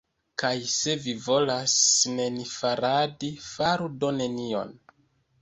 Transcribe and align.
Kaj 0.43 0.51
se 0.75 0.95
vi 1.03 1.13
volas 1.25 1.75
nenifaradi, 2.15 3.31
faru 3.51 3.93
do 4.01 4.13
nenion. 4.19 4.75